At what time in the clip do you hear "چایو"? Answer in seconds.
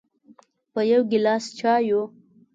1.59-2.01